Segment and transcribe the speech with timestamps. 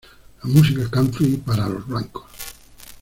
[0.41, 2.23] La música country para los blancos.